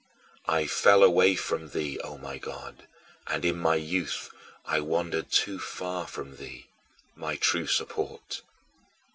I 0.47 0.65
fell 0.65 1.03
away 1.03 1.35
from 1.35 1.69
thee, 1.69 1.99
O 1.99 2.17
my 2.17 2.39
God, 2.39 2.87
and 3.27 3.45
in 3.45 3.59
my 3.59 3.75
youth 3.75 4.31
I 4.65 4.79
wandered 4.79 5.29
too 5.29 5.59
far 5.59 6.07
from 6.07 6.37
thee, 6.37 6.69
my 7.15 7.35
true 7.35 7.67
support. 7.67 8.41